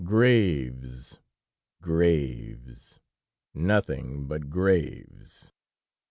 graves! 0.03 1.19
graves! 1.79 2.99
nothing 3.53 4.25
but 4.25 4.49
graves! 4.49 5.51